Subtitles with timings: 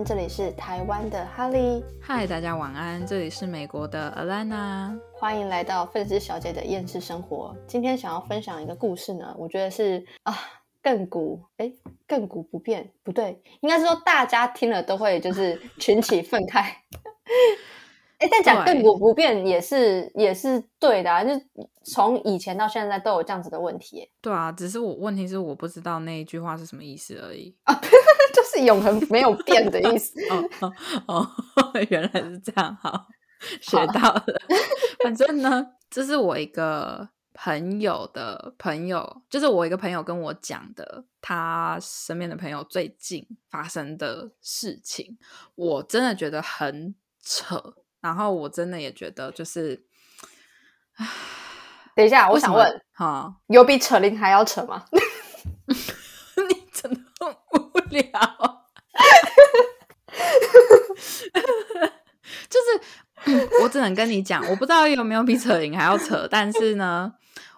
[0.00, 1.84] 安，这里是台湾的哈利。
[2.00, 4.98] 嗨，大家晚安，这里是美国的 Alana。
[5.12, 7.54] 欢迎来到愤世小姐的厌世生活。
[7.66, 10.34] 今天想要分享一个故事呢，我觉得是啊，
[10.82, 11.70] 亘古哎，
[12.08, 16.64] 亘古不变，不对，应该是说大家听了都会就是群起愤慨。
[18.20, 21.30] 哎，但讲亘古不变也是也是对的啊，就
[21.82, 24.06] 从以前到现在都有这样子的问题。
[24.20, 27.74] 对啊，只是我问题是我不知道那一句话是什么意思而已啊，
[28.34, 30.20] 就是永恒没有变的意思。
[30.60, 30.70] 哦
[31.08, 31.28] 哦，
[31.88, 33.06] 原来是这样，好，
[33.62, 34.24] 学到了。
[35.02, 45.16] 反正呢，这是我一个朋友的朋友，就是我一个朋友跟我讲的，他身边的朋友最近发生的事情，
[45.54, 47.76] 我真的觉得很扯。
[48.00, 49.84] 然后我真的也觉得，就是，
[51.94, 54.84] 等一下，我想问，哈，有比扯铃还要扯吗？
[55.68, 58.10] 你真的很无聊，
[62.48, 62.66] 就是
[63.62, 67.12] 我只能跟你讲，我不知道有没有比扯铃还要扯，但是呢，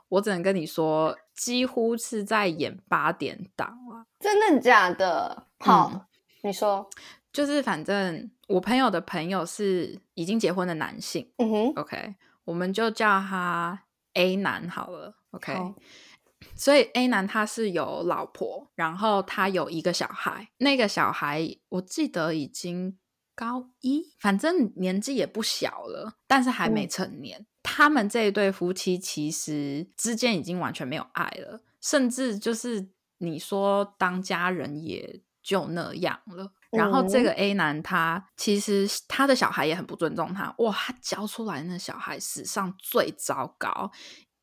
[0.09, 5.47] 我只能跟你说，几乎是在演八点档啊，真的假的？
[5.61, 6.07] 好，
[6.43, 6.89] 你说。
[7.33, 12.15] 就是反正我朋友的朋友是已经结婚的男性，嗯哼，OK，
[12.45, 15.55] 我们就叫他 A 男好了，OK。
[16.55, 22.99] 所以 A 男他是有老婆，然后他有一个小孩，那个小孩我记得已经
[23.35, 27.47] 高一，反正年纪也不小了，但是还没成年。
[27.63, 36.53] 他们这一对夫妻其实之间已经完全没有爱了，甚至就是你说当家人也就那样了。
[36.73, 43.91] 然后这个 A 男他其实他的小孩也很不尊重他，哇，他教出来那小孩史上最糟糕，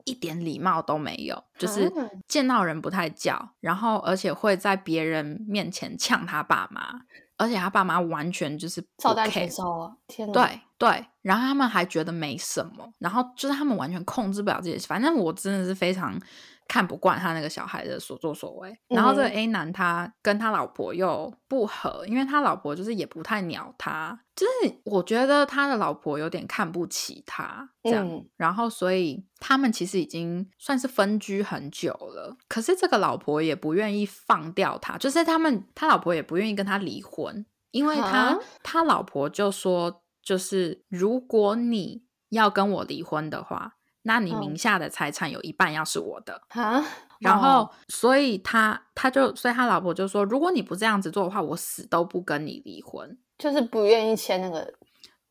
[0.05, 1.91] 一点礼貌都没有，就是
[2.27, 7.01] 见到人不太叫，然后而且会在别人面前呛他爸妈，
[7.37, 16.19] 而且他爸妈完全就是照单全收啊，天对对，然后他们还觉得没什么，然后就是他们完全控制不了自己，反正我真的是非常。
[16.69, 43.77] 看不惯他那个小孩的所作所为，然后这个 A 男他跟他老婆又不和，因为他老婆就是也不太鸟他，就是我觉得他的老婆有点看不起他这样，然后所以他们其实已经算是分居很久了，可是这个老婆也不愿意放掉他，就是他们他老婆也不愿意跟他离婚，因为他他老婆就说，就是如果你要跟我离婚的话。
[44.09, 46.41] 那你名下的财产有一半要是我的。
[46.49, 46.83] 啊，
[47.21, 54.73] 然后所以他他就所以他老婆就说，如果你不这样子做的话，我死都不跟你离婚，就是不愿意签那个，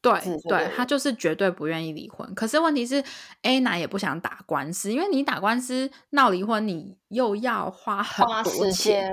[0.01, 0.13] 对
[0.49, 2.33] 对，他就是绝对不愿意离婚。
[2.37, 3.03] 可是问题是
[3.43, 9.13] ，A 男也不想打官司，因为你打官司闹离婚，你又要花很多钱，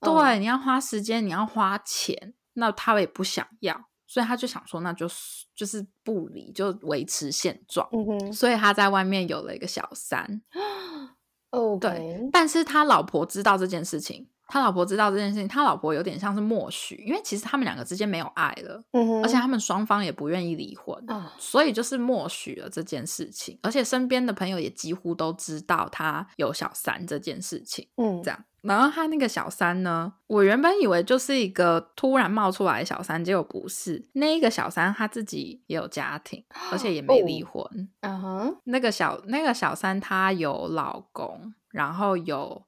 [0.00, 3.84] 对，你要花时间，你要花钱，那他也不想要。
[4.06, 7.88] 所以他就想说，那就是就是不离，就维持现状。
[7.92, 10.40] 嗯哼，所以他在外面有了一个小三。
[11.50, 21.02] 哦，对，但是他老婆知道这件事情，他老婆知道这件事情，他老婆有点像是默许，因为其实他们两个之间没有爱了，嗯哼，而且他们双方也不愿意离婚，
[21.38, 28.44] 所以就是默许了这件事情，而且身边的朋友也几乎都知道他有小三这件事情，嗯，这样。
[28.66, 34.08] 然后他那个小三呢，我原本以为就是一个突然冒出来的小三，结果不是。
[34.14, 37.64] 那一个小三他自己也有家庭， 而且也没离婚。
[38.00, 42.64] 嗯哼，那个小那个小三她有老公，然后有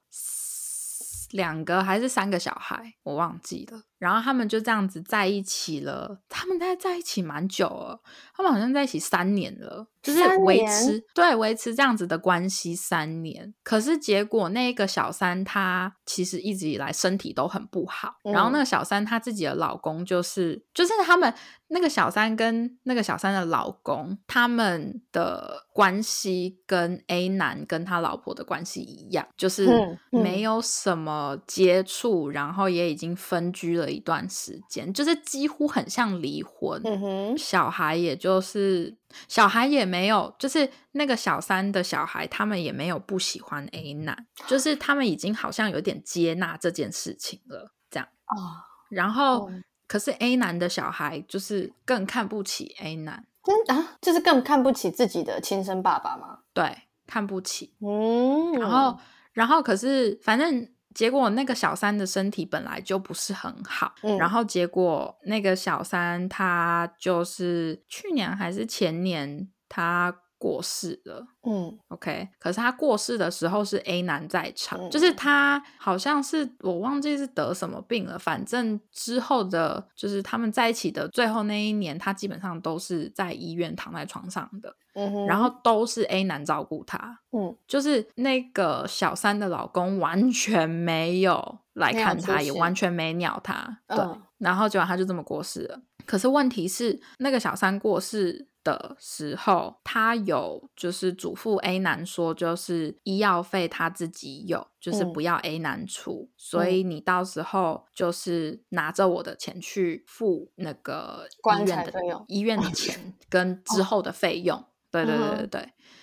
[1.32, 3.82] 两个还是三个小孩，我忘记了。
[3.98, 8.00] 然后他们就这样子在一起了，他们在在一起蛮久了，
[8.34, 13.52] 他们好像在一起三年了，就是维持对维持这样子的关系三年。
[13.64, 21.34] 可是结果那个小三她其实一直以来身体都很不好，然后那个小三她自己的老公就是就是他们
[21.66, 33.88] 那个小三跟那个小三的老公他们的关系跟 A 男跟他老婆的关系一样，就是没有什么接触，然后也已经分居了。
[33.88, 36.78] 一段时间，就是几乎很像离婚。
[36.84, 38.97] 嗯，小孩也就是
[39.28, 47.72] 小孩也没有，就是那个小三的小孩，他们也没有不喜欢 A 男，就是他们已经好像有点接纳这件事情了。
[47.90, 49.50] 这样哦，然后
[49.86, 56.40] 可是 A 男的小孩就是更看不起 A 男，真的就是更看不起自己的亲生爸爸吗？
[56.52, 57.74] 对，看不起。
[57.80, 58.98] 嗯，然后
[59.32, 60.68] 然后可是反正。
[60.98, 93.98] 结果那个小三的身体本来就不是很好，然后结果那个小三他就是去年还是前年，她过世了，嗯，OK，可是他过世的时候是 A 男在场，就是他好像是我忘记是得什么病了，反正之后的，就是他们在一起的最后那一年，他基本上都是在医院躺在床上的，嗯然后都是 A 男照顾他，嗯，就是那个小三的老公完全没有来看他，也完全没鸟他，对，
[94.38, 95.80] 然后结果他就这么过世了。
[96.06, 111.26] 可是问题是，那个小三过世的时候，他有就是嘱咐 A 男说，就是医药费他自己有，就是不要 A 男出，所以你到时候就是拿着我的钱去付那个
[111.60, 111.92] 医院的
[112.26, 114.62] 医院的钱跟之后的费用。
[114.90, 115.46] 对对对对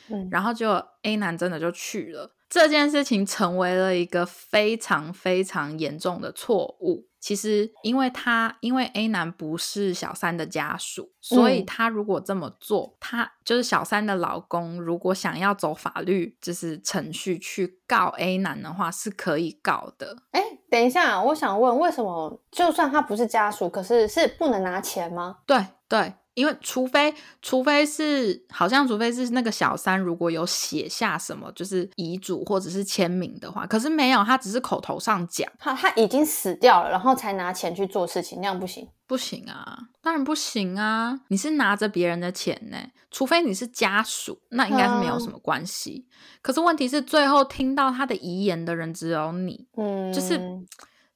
[0.08, 0.70] 对，然后就
[1.02, 7.08] A 男真的就去了，这件事情成为了一个非常非常严重的错误。
[7.26, 20.16] 其实，因为他因为 A 男不是小三的家属，所以他如果这么做，他就是小三的老公，如果想要走法律就是程序去告 A 男的话，是可以告的。
[20.30, 20.40] 哎，
[20.70, 25.38] 等一下，我想问，为什么就算他不是家属，可是是不能拿钱吗？
[25.48, 26.14] 对对。
[26.36, 42.78] 因为除非，除非是好像，除非是那个小三如果有写下什么，就是遗嘱或者是签名的话，可是没有，他只是口头上讲，他他已经死掉了，然后才拿钱去做事情，那样不行，不行啊，当然不行啊，你是拿着别人的钱呢，
[43.10, 46.06] 除非你是家属，那应该是没有什么关系。
[46.42, 50.40] 可是问题是，最后听到他的遗言的人只有你，嗯，就是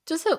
[0.05, 0.29] 就是。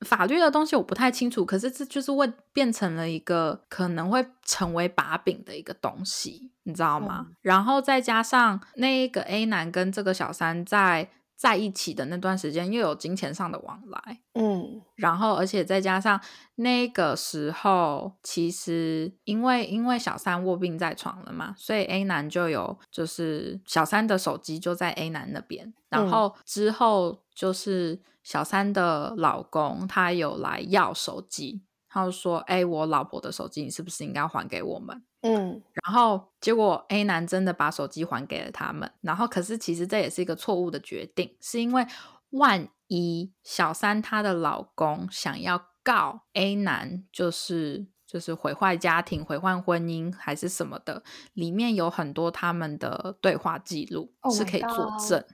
[0.00, 7.28] 法律的东西我不太清楚，可是这就是会变成了一个可能会成为把柄的一个东西，你知道吗？
[7.40, 16.20] 然后再加上那个 A 男跟这个小三在在一起的那段时间，又有金钱上的往来，嗯，然后而且再加上
[16.56, 28.00] 那个时候，其实因为因为小三卧病在床了嘛，所以 A 男就有就是小三的手机就在 A 男那边，然后之后就是。
[28.24, 41.86] 小三的老公他有来要手机，他就说：“哎，我老婆的手机，你是不是应该还给我们？”嗯，然后结果 A 男真的把手机还给了他们，然后可是其实这也是一个错误的决定，是因为
[42.30, 55.24] 万一小三她的老公想要告 A 男，就是就是毁坏家庭、毁坏婚姻还是什么的，里面有很多他们的对话记录是可以作证。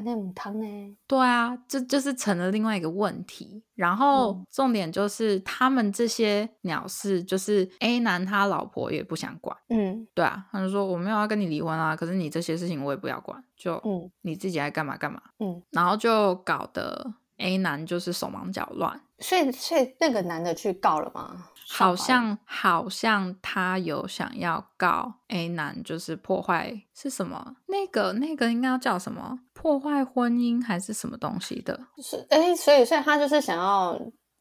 [0.00, 0.96] 那母汤呢？
[1.06, 3.62] 对啊，这就是成了另外一个问题。
[3.74, 9.56] 然后重点就是他们这些鸟事，就是 A 男他老婆也不想管。
[9.68, 15.22] 嗯，对啊，他就说我没有要跟你离婚啊，可是你这些事情我也不要管，就嗯你自己爱干嘛干嘛。
[15.38, 19.00] 嗯，然后就搞得 A 男就是手忙脚乱。
[19.20, 21.46] 所以，所以那个男的去告了吗？
[21.70, 27.56] 好像好像他有想要告 A 男，就是破坏是什么？
[27.66, 29.40] 那个那个应该要叫什么？
[29.52, 31.78] 破坏婚姻还是什么东西的？
[32.02, 34.00] 是哎，所以所以他就是想要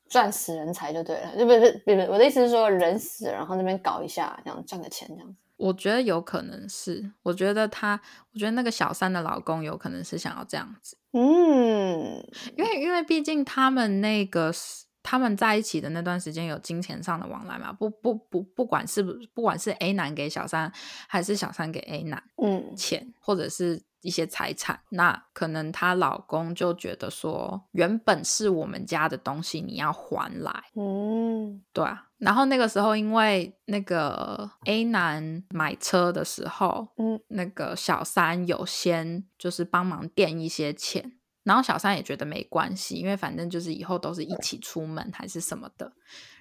[0.09, 5.35] 赚死人才就对了，就不是不是我的意思是说人死，然后那边搞一下，这样赚个钱这样子。
[5.57, 7.99] 我觉得有可能是，我觉得他，
[8.33, 10.97] 我觉得那个小三的老公有可能是想要这样子。
[11.11, 12.25] 嗯，
[12.55, 14.86] 因为因为毕竟他们那个是。
[15.09, 17.71] 他们在一起的那段时间有金钱上的往来嘛？
[17.71, 20.69] 不不不，不管是不不管是 A 男给小三，
[21.07, 32.03] 还是小三给 A 男，嗯，钱或者是一些财产，那可能她老公就觉得说，原本是我们家的东西，你要还来，嗯，对啊。
[32.17, 41.13] 然后那个时候，因为那个 A 男买车的时候，嗯，那个小三有先就是帮忙垫一些钱。
[41.47, 45.93] 然后小三也觉得没关系，因为反正就是以后都是一起出门还是什么的，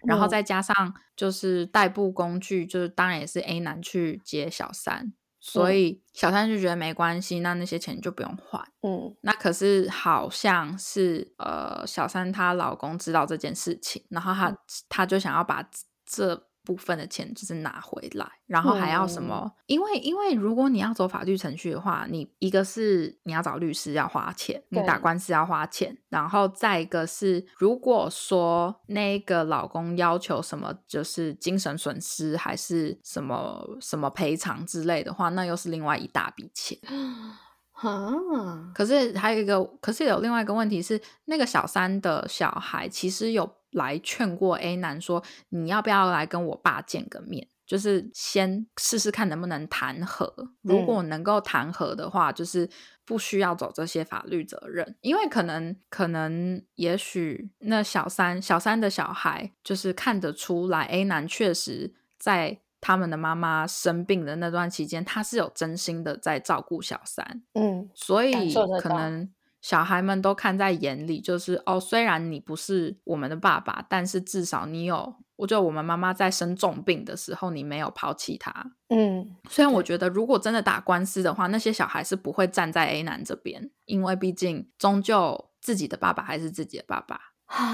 [0.05, 8.69] 然后再加上就是代步工具，就是当然也是 A 男去接小三，所以小三就觉得没关系，那那些钱就不用还。
[8.83, 14.59] 嗯，那可是好像是呃小三她老公知道这件事情，然后他
[14.89, 15.71] 他就想要把
[16.05, 16.46] 这。
[16.67, 19.51] 部分的钱就是拿回来，然后还要什么？
[19.67, 36.77] 因为因为如果你要走法律程序的话，你一个是你要找律师要花钱，你打官司要花钱，然后再一个是如果说那个老公要求什么，就是精神损失还是什么什么赔偿之类的话，那又是另外一大笔钱。
[37.77, 38.73] 啊！
[38.75, 43.57] 可是还有一个，可是有另外一个问题是，那个小三的小孩其实有。
[43.73, 47.47] 来劝过 A 男说：“你要不要来跟我爸见个面？
[47.67, 50.33] 就是先试试看能不能谈和。
[50.63, 52.67] 如果能够谈和的话，就是
[53.05, 54.97] 不需要走这些法律责任。
[55.03, 69.29] 因为可能，可能，也许那小三小三的小孩就是看得出来，A 男确实在他们的妈妈生病的那段期间，他是有真心的在照顾小三，嗯，所以可能
[69.61, 78.53] 小孩们都看在眼里，就是哦，虽然你不是我们的爸爸，但是至少你有，我觉得我们妈妈在生重病的时候，你没有抛弃他，
[78.89, 87.19] 嗯，虽然我觉得如果真的打官司的话，那些小孩是不会站在 A 男这边，因为毕竟终究自己的爸爸还是自己的爸爸，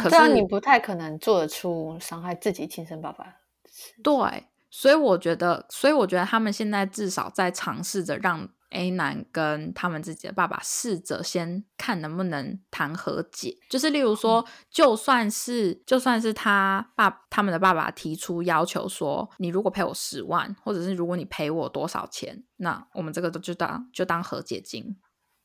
[0.02, 3.40] 可是你不太可能做得出伤害自己亲生爸爸，
[4.02, 4.46] 对。
[4.74, 13.54] 所以我觉得，所以我觉得他们现在至少在尝试着让 A 男跟他们自己的爸爸试着先看能不能谈和解。
[13.68, 24.96] 就是例如说，就算是就算是他爸他们的爸爸提出要求说，你如果赔我十万，或者是如果你赔我多少钱，那我们这个就当就当和解金。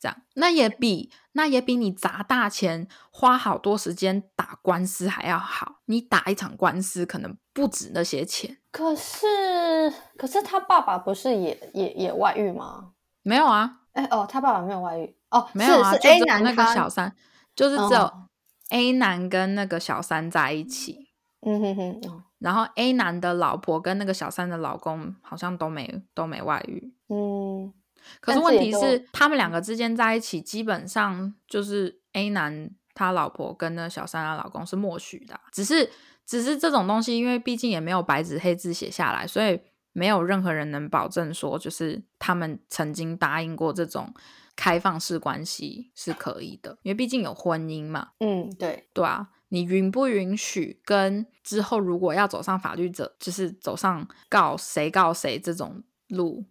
[0.08, 5.82] 这样，那也比那也比你砸大钱花好多时间打官司还要好。
[5.86, 8.58] 你打一场官司可能不止那些钱。
[8.72, 12.94] 可是，可是他爸爸不是也也也外遇吗？
[13.24, 13.82] 没有啊。
[13.94, 15.94] 哎哦，他爸爸没有外遇哦，没有啊。
[15.96, 17.16] A 男那个小三，
[17.56, 18.12] 就是只有
[18.70, 21.10] A 男跟那个小三在一起。
[21.42, 22.24] 嗯哼哼。
[22.40, 26.94] 然后 A 男的老婆跟那个小三的老公好像都没都没外遇。
[27.10, 27.74] 嗯。
[28.20, 35.90] 可是问题是，他们两个之间在一起，基本上就是 A 男他老婆跟那小三的老公是默许的，只是
[36.26, 39.60] 只是这种东西，因为毕竟也没有白纸黑字写下来，所以
[39.94, 44.14] 没有任何人能保证说，就是他们曾经答应过这种
[44.56, 48.10] 开放式关系是可以的，因为毕竟有婚姻嘛。
[48.20, 56.46] 嗯，对，对啊，你允不允许跟之后如果要走上法律者，就是走上告谁告谁这种路，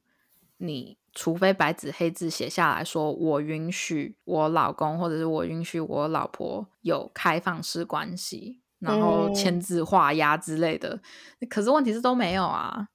[0.58, 0.98] 你。
[1.18, 11.00] 除非白纸黑字写下来说，我允许我老公或者是我允许我老婆有开放式关系，然后签字画押之类的，
[11.48, 12.88] 可是问题是都没有啊。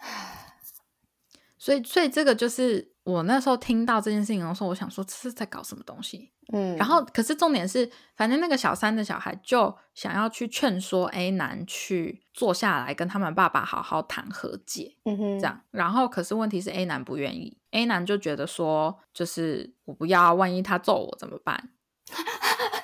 [1.56, 6.32] 所以，所以这个就是我那时候听到这件事情的时候，我想说这是在搞什么东西。
[6.52, 14.96] 嗯，然后可是重点是，反正那个小三的小孩就想要去劝说 A 男去坐下来跟他们爸爸好好谈和解。
[15.04, 15.60] 嗯哼，这样。
[15.70, 21.70] 然后可是问题是 A 男不愿意，A 男就觉得说，就是我不要，万一他揍我怎么办？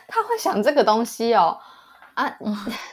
[0.07, 1.59] 他会想这个东西哦
[2.15, 2.39] 啊，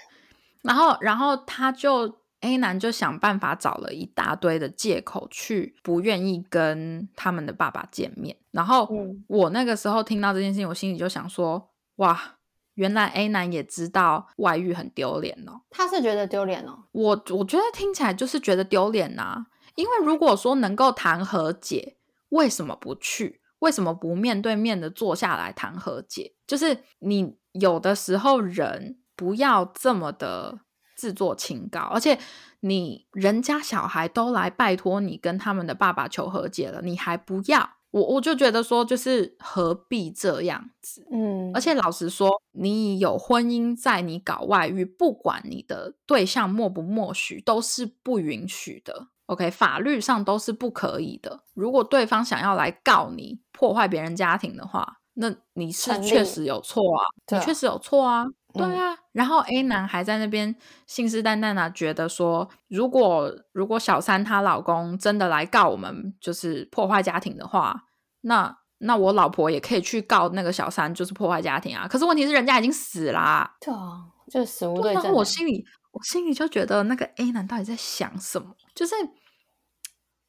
[0.63, 2.18] 然后然后他就。
[2.41, 8.38] A 男就想办法找了一大堆的借口去不愿意跟他们的爸爸见面。
[8.51, 8.89] 然后
[9.27, 12.38] 我那个时候听到这件事情，我心里就想说：哇，
[12.75, 15.63] 原来 A 男也知道外遇很丢脸哦。
[15.69, 16.86] 他是觉得丢脸哦。
[16.93, 19.48] 我我觉得听起来就是觉得丢脸呐。
[19.75, 21.98] 因为如果说能够谈和解，
[22.29, 23.41] 为什么不去？
[23.60, 26.34] 为什么不面对面的坐下来谈和解？
[26.48, 30.60] 就是你有的时候人不要这么的。
[30.99, 32.19] 自作清高，而且
[32.59, 41.07] 你人家小孩都来拜托你跟他们的爸爸求和解了，你还不要我，我就觉得说，就是何必这样子？
[41.09, 49.07] 嗯，而且老实说，你有婚姻在，你搞外遇，不管你的对象默不默许，都是不允许的。
[49.27, 51.43] OK，法律上都是不可以的。
[51.53, 57.01] 如果对方想要来告你破坏别人家庭的话，那你是确实有错啊，
[57.31, 58.25] 你确实有错啊。
[58.53, 60.55] 对啊，然后 A 男还在那边
[60.87, 67.85] 信誓旦旦的觉得说，如果如果小三她老公真的来告我们，就是破坏家庭的话，
[68.21, 71.87] 那那我老婆也可以去告那个小三，就是破坏家庭啊。
[71.87, 75.11] 可是问题是人家已经死啦，对啊，就死无对证。
[75.13, 78.55] 我心里我心里就觉得那个 A 男到底在想什么？
[78.73, 78.95] 就是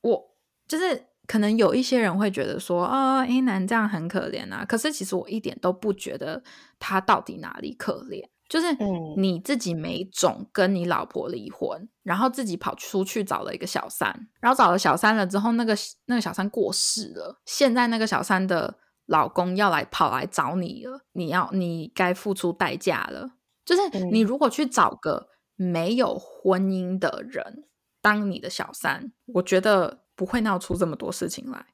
[0.03, 0.23] 我
[0.67, 1.10] 就是。
[1.31, 4.65] 可能有一些人会觉得说啊，A 男这样很可怜啊。
[4.65, 6.43] 可是其实我一点都不觉得
[6.81, 8.29] 他到底哪里可怜。
[8.49, 8.67] 就是
[9.17, 15.73] 你自己没种跟你老婆离婚，然后自己跑出去找了一个小三，然后找了小三了之后，那个
[16.07, 23.35] 那个小三过世了，现在那个小三的老公要来跑来找你了，你要你该付出代价了。
[23.65, 27.69] 就是你如果去找个没有婚姻的人
[28.03, 30.01] 当你的小三，我觉得。
[30.21, 31.65] 不会闹出这么多事情来，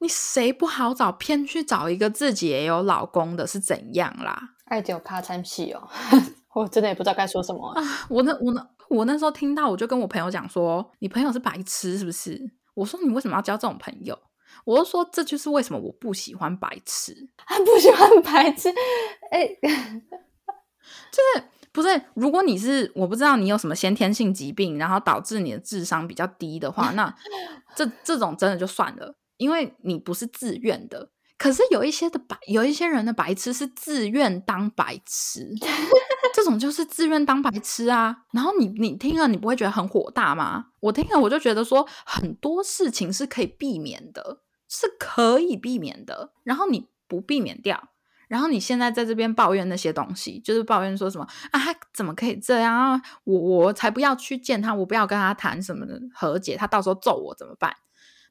[0.00, 4.54] 你谁不好找，偏去找一个自己也有老公的，是怎样啦？
[4.64, 5.86] 爱丢怕参戏哦，
[6.56, 7.82] 我真的也不知道该说什么啊！
[8.08, 12.40] 我那我那我那时候听到，我就跟我朋友讲说：“你朋友是白痴是不是？”
[12.72, 14.18] 我说：“你为什么要交这种朋友？”
[14.64, 17.14] 我就说：“这就是为什么我不喜欢白痴，
[17.66, 18.70] 不喜欢白痴。”
[19.30, 19.46] 哎，
[21.12, 21.44] 就是。
[21.72, 27.12] 不是，如果你是我不知道你有什么先天性疾病，然后导致你的智商比较低的话，那
[27.74, 31.10] 这这种真的就算了，因为你不是自愿的。
[31.38, 38.16] 可是有一些的白，有一些人的白痴是自愿当白痴， 这这种就是自愿当白痴啊。
[38.32, 40.66] 然后你你听了，你不会觉得很火大吗？
[40.80, 46.32] 我听了我就觉得说，很多事情是可以避免的，是可以避免的。
[46.44, 47.88] 然后你不避免掉。
[48.32, 51.60] 然后你现在在这边抱怨那些东西，就是抱怨说什么啊？
[51.60, 53.02] 他怎么可以这样啊？
[53.24, 57.76] 我我才不要去见他，我不要跟他谈什么的和解，他到时候揍我怎么办？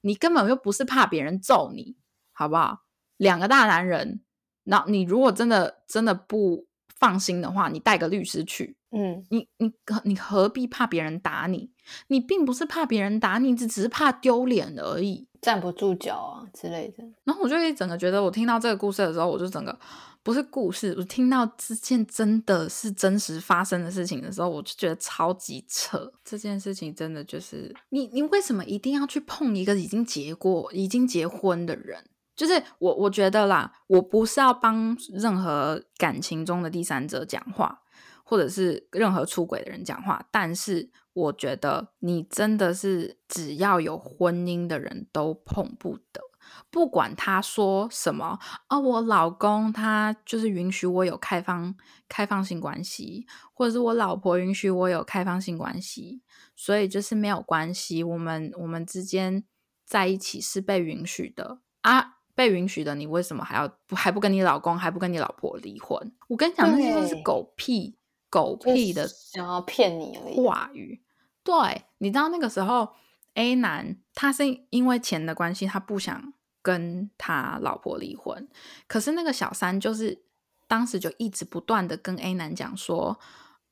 [0.02, 1.98] 你根本又不是怕别人揍你，
[2.34, 2.80] 好不好？
[3.18, 4.22] 两个大男人，
[4.64, 6.66] 那你如果真的真的不
[6.98, 8.76] 放心的话，你带个律师去。
[8.90, 9.72] 嗯，你你
[10.04, 11.70] 你何必怕别人打你？
[12.08, 15.28] 你并不是怕别人打你，只只是怕丢脸而已。
[15.42, 19.76] 站不住脚啊之类的，然后我就一整个觉得，我听到这个故事的时候，我就整个
[20.22, 26.14] 不是故事，我听到这件真的是真实发生的事情的时候，我就觉得超级扯。
[26.24, 32.06] 这件事情真的就是你，你为什么一定要去碰一个已经结过、已经结婚的人？
[32.36, 37.82] 就是我，我觉得啦，我不是要帮任何感情中的第三者讲话，
[38.24, 40.92] 或者是任何出轨的人讲话，但是。
[41.14, 46.22] 我觉得你真的是只要有婚姻的人都碰不得，
[46.70, 51.76] 不管他说什么啊，我老公他就是允许我有开放
[52.08, 56.22] 开放性关系，或者是我老婆允许我有开放性关系，
[56.56, 59.44] 所以就是没有关系，我们我们之间
[59.86, 66.12] 在一起是被允许的啊，被允许的，你为什么还要不还不跟你老公还不跟你老婆离婚？
[66.30, 67.98] 我跟你讲，那些都是狗屁。
[68.32, 71.04] 狗屁的想要骗你而已话语，
[71.44, 72.88] 对，你知道那个时候
[73.34, 78.48] A 男他是因为钱的关系，他不想跟他老婆离婚，
[78.88, 80.24] 可是那个小三就是
[80.68, 83.20] 当时就一直不断的跟 A 男讲说，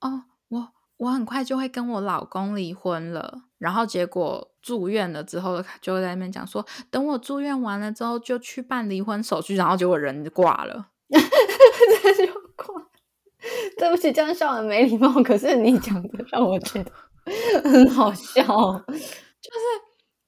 [0.02, 12.39] 哦，我我很快就会跟我老公离婚了，然后结果住院了之后就在那边讲说，等我住院完了之后就去办离婚手续，然后结果人挂了，就挂。
[13.78, 15.22] 对不起，这样笑很没礼貌。
[15.24, 16.92] 可是你讲的让我觉得
[17.64, 19.60] 很好笑， 就是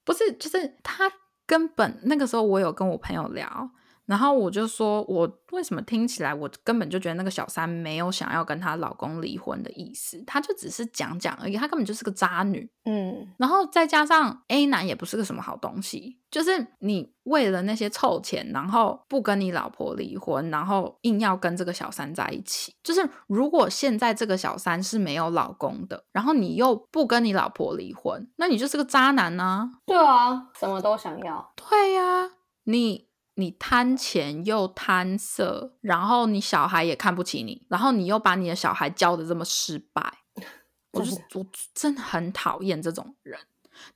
[0.04, 1.10] 不是就是他
[1.46, 3.70] 根本那个时候我有跟我朋友聊。
[4.06, 12.68] 然后我就说，我为什么听起来我根本就觉得那个小三没有想要跟她老公离婚的意思，她就只是讲讲而已，她根本就是个渣女。
[12.84, 22.74] 嗯，然后再加上 A 男也不是个什么好东西，就是你为了那些臭钱，然后不跟你老婆离婚，然后硬要跟这个小三在一起。
[22.82, 29.70] 就是如果现在这个小三是没有老公的，然后你又不跟你老婆离婚，那你就是个渣男呢？
[29.86, 31.52] 对啊，什么都想要。
[31.54, 32.32] 对呀，
[32.64, 33.11] 你。
[33.34, 40.18] 你贪钱又贪色，然后你小孩也看不起你，然后你又把你的小孩教的这么失败，
[40.92, 43.38] 我就我真的很讨厌这种人，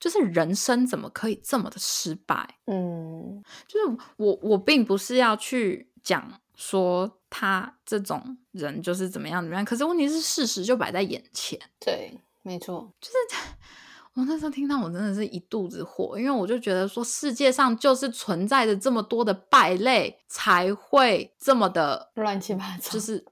[0.00, 2.58] 就是人生怎么可以这么的失败？
[2.66, 11.60] 嗯，就是我我并不是要去讲说他这种人就是怎么样怎么样，可是问题是事实就摆在眼前。
[11.78, 13.14] 对，没错，就是。
[14.16, 23.22] 我那时候听到，我真的是一肚子火，因为我就觉得说，世界上就是存在着这么多的败类，才会这么的乱七八糟，就是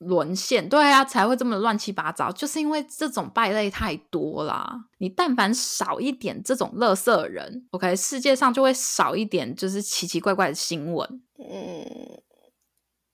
[0.00, 0.68] 沦陷。
[0.68, 4.84] 对啊，才会这么乱七八糟，就是因为这种败类太多啦。
[4.98, 11.22] 你但凡少一点这种垃圾人，OK，世界上就会少一点就是奇奇怪怪的新闻。
[11.38, 12.20] 嗯，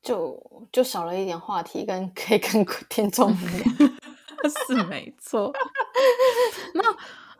[0.02, 3.88] 就就少了一点话题，跟可以跟 听众聊。
[4.66, 5.52] 是没错，
[6.72, 6.82] 那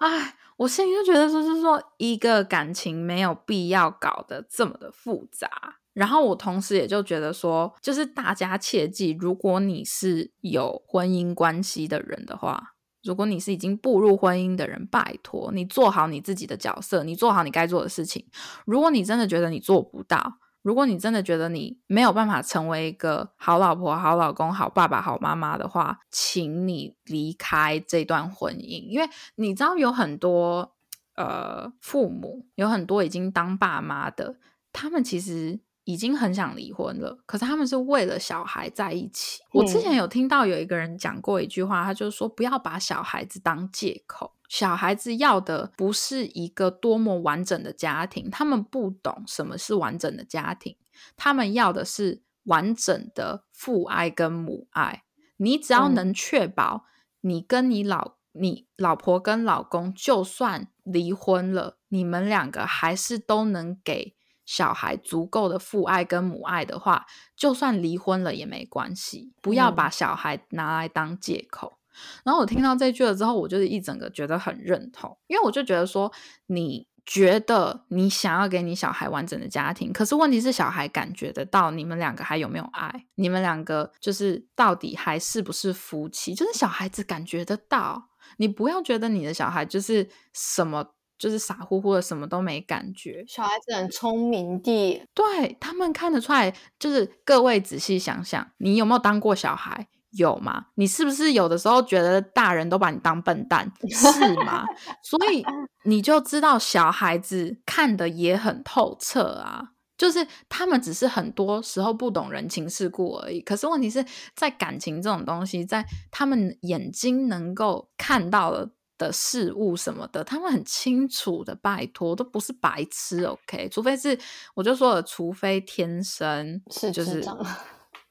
[0.00, 5.48] 哎，我心里就觉得说，是说一个感情没有必要搞得这么的复杂。
[5.92, 18.24] 然后我同时也就觉得说，就是大家切记，如果你是有婚姻关系的人的话，如果你是已经步入婚姻的人，拜托你做好你自己的角色，你做好你该做的事情。
[18.64, 30.74] 如果你真的觉得你做不到，如果你真的觉得你没有办法成为一个好老婆、好老公、好爸爸、好妈妈的话，请你离开这段婚姻，因为你知道有很多
[31.16, 34.36] 呃父母，有很多已经当爸妈的，
[34.72, 39.40] 他们其实已经很想离婚了，可是他们是为了小孩在一起。
[39.52, 44.34] 我之前有听到有一个人讲过一句话，他就是说不要把小孩子当借口。
[44.50, 50.76] 小孩子要的不是一个多么完整的家庭，他们不懂什么是完整的家庭，
[51.16, 55.04] 他们要的是完整的父爱跟母爱。
[55.36, 56.84] 你只要能确保
[57.20, 69.32] 你跟你老你老婆跟老公，就算离婚了，你们两个还是都能给小孩足够的父爱跟母爱的话，就算离婚了也没关系。
[69.40, 71.78] 不要把小孩拿来当借口。
[72.24, 76.12] 然后我听到这句了之后，我就是一整个觉得很认同，因为我就觉得说，
[76.46, 83.06] 你觉得你想要给你小孩完整的家庭，可是问题是小孩感觉得到你们两个还有没有爱？
[83.16, 86.34] 你们两个就是到底还是不是夫妻？
[86.34, 93.24] 就是小孩子感觉得到，你不要觉得你的小孩就是什么就是傻乎乎的，什么都没感觉。
[93.26, 96.54] 小孩子很聪明的，对他们看得出来。
[96.78, 99.88] 就是各位仔细想想，你有没有当过小孩？
[100.12, 100.66] 有吗？
[100.74, 104.64] 你是不是有的时候觉得大人都把你当笨蛋， 是吗？
[105.02, 105.44] 所以
[105.84, 113.40] 你就知道小孩子看的也很透彻啊，就是他们只是很多时候不懂人情世故而已。
[113.40, 121.54] 可是问题是在感情这种东西，在他们眼睛能够看到的的事物什么的，他们很清楚的。
[121.54, 123.68] 拜托，都不是白痴，OK？
[123.70, 124.18] 除非是
[124.54, 127.24] 我就说了，除非天生是就是。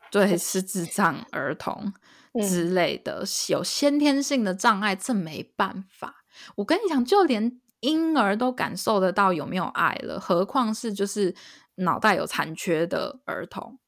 [0.09, 1.93] 这对，是智障儿童
[2.47, 6.23] 之类的，有先天性的障碍，这没办法。
[6.55, 11.35] 我跟你讲，就连婴儿都感受得到有没有爱了，何况是就是
[11.75, 13.79] 脑袋有残缺的儿童。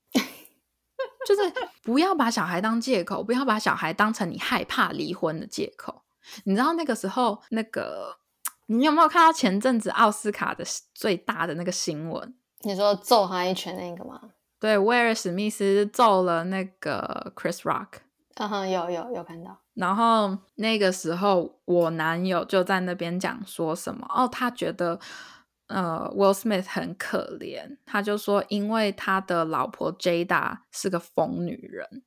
[1.23, 1.41] 就是
[1.84, 6.01] 不要把小孩当借口，不要把小孩当成你害怕离婚的借口。
[6.45, 8.17] 你知道那个时候，那个
[8.65, 12.36] 你有没有看到前阵子奥斯卡的最大的那个新闻？
[12.62, 14.19] 你说揍他一拳那个吗？
[14.62, 17.88] 对，威尔史密斯揍了那个 Chris Rock，
[18.36, 19.58] 嗯哼，有有有看到。
[19.74, 25.00] 然后那个时候，我男友就在那边讲说什么哦，他觉得
[25.65, 32.04] 呃，Will Smith 很可怜，他就说因为他的老婆 Jada 是个疯女人。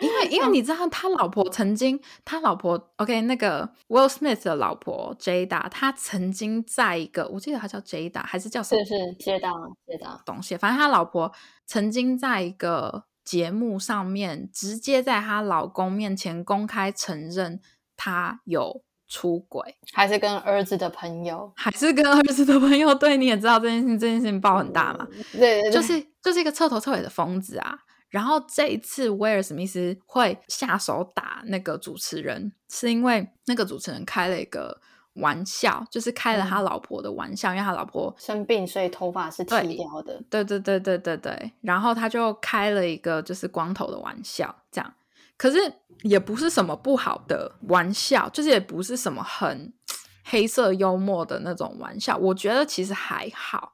[0.00, 8.84] 因为，因为你知道，他老婆曾经，他老婆 OK，那个 Will Smith 的老婆 Jada，他曾经在一个，我记得他叫 Jada，还是叫什么？
[8.84, 10.56] 是是 Jada，Jada 东西。
[10.56, 11.32] 反正他老婆
[11.66, 17.60] 曾经在一个节目上面，直接在她老公面前公开承认
[17.96, 22.94] 他有出轨，还是跟儿子的朋友，还是跟儿子的朋友？
[22.94, 25.06] 对，你也知道这件事情，这件事情爆很大嘛？
[25.32, 27.78] 对对对，就是就是一个彻头彻尾的疯子啊。
[28.14, 34.80] 然后这一次威尔史密斯会下手打那个主持人，是因为那个主持人开了一个
[35.14, 40.22] 玩笑，就是开了他老婆的玩笑，因为他老婆生病，所以头发是剃掉的。
[40.30, 41.52] 对对对对对对。
[41.60, 44.94] 然后他就开了一个就是光头的玩笑，这样。
[45.36, 45.58] 可是
[46.02, 49.72] 也不是什么不好的玩笑，就是也不是什么很
[50.22, 53.72] 黑色幽默的那种玩笑，我觉得其实还好。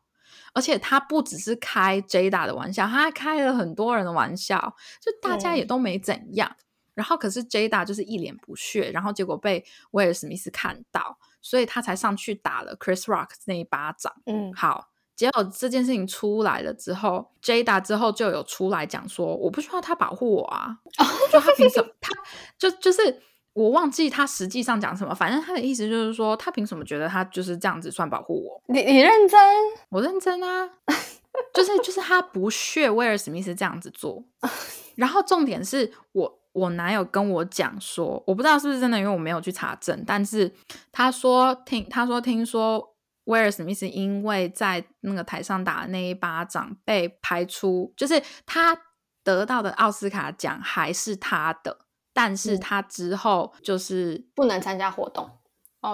[0.52, 6.56] 而且他不只是开 Jada 的玩笑，他还开了很多人的玩笑，就大家也都没怎样。
[6.94, 14.12] 然后可是 Jada 就是一脸不屑，然后结果被威尔史密斯看到，所以他才上去打了 Chris Rock 那一巴掌。
[14.26, 20.78] 嗯，好，结果这件事情出来了之后，Jada 之后就有出来讲说，我不需要他保护我啊，
[21.32, 21.88] 就他凭什么？
[22.00, 22.12] 他
[22.58, 23.22] 就就是。
[23.52, 28.62] 我忘记他实际上讲什么，反正他的意思就是说，他凭什么觉得他就是这样子算保护我？
[28.72, 29.38] 你你认真？
[29.88, 30.70] 我认真啊，
[31.52, 34.24] 就是就是他不屑威尔史密斯这样子做。
[34.96, 40.52] 然后重点是我我男友跟我讲说，我不知道是不是真的，因为我没有去查证，但是
[40.92, 48.76] 他说听他说听说威尔史密斯因为在那个台上打的那一巴掌被排出，就是他
[49.24, 51.78] 得到的奥斯卡奖还是他的。
[52.22, 55.26] 但是他之后就是不能参加活动，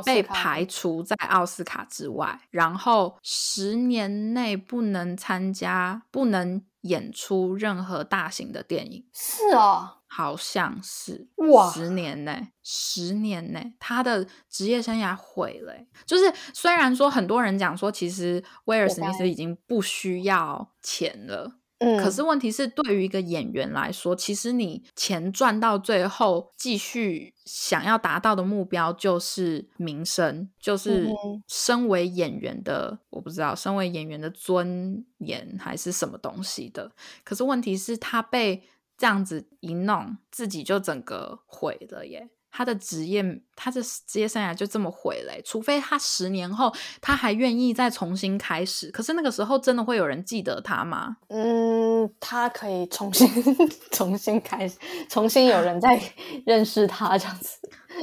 [0.05, 9.07] 被排除在奥斯卡之外，然后十年内不能参加，不能演出任何大型的电影。
[9.15, 15.73] 是哦，好像是哇，十年内，十年内他的职业生涯毁了。
[16.05, 21.61] 就是虽然说很多人讲说，其实威尔史密斯已经不需要钱了。
[21.79, 31.09] 嗯，可是问题是，对于一个演员来说，其实你钱赚到最后，继续想要达到的目标就是名声，就是
[31.47, 36.93] 身为演员的，我不知道身为演员的尊严还是什么东西的。
[37.23, 38.63] 可是问题是，他被
[38.97, 42.31] 这样子一弄，自己就整个毁了耶。
[42.57, 43.23] 他的职业，
[43.55, 45.43] 他的职业生涯就这么毁了。
[45.45, 51.19] 除非他十年后他还愿意再重新开始，可是那个时候真的会有人记得他吗？
[51.29, 53.29] 嗯，他可以重新
[53.93, 54.79] 重新开始，
[55.11, 56.01] 重新有人在
[56.47, 57.59] 认识他这样子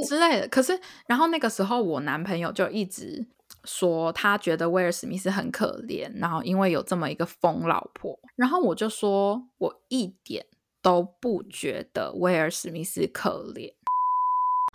[0.07, 0.47] 之类的。
[0.49, 3.25] 可是，然后那个时候我男朋友就一直
[3.63, 8.19] 说，他觉得威尔史密斯很可怜，然后因为有这么一个疯老婆。
[8.35, 10.45] 然后我就说，我一点
[10.83, 13.73] 都不觉得威尔史密斯可怜。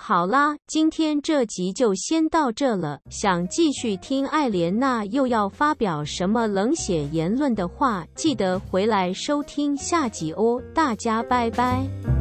[0.00, 3.00] 好啦，今天这集就先到这了。
[3.10, 10.62] 想继续听艾莲娜又要发表什么冷血言论的话，记得回来收听下集哦。
[10.72, 12.17] 大家拜拜。